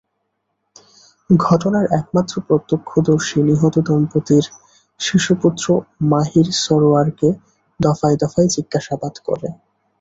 [1.29, 4.45] ঘটনার একমাত্র প্রত্যক্ষদর্শী নিহত দম্পতির
[4.99, 5.65] শিশুপুত্র
[6.11, 7.29] মাহীর সরওয়ারকে
[7.79, 9.47] দফায় দফায় জিজ্ঞাসাবাদ করে।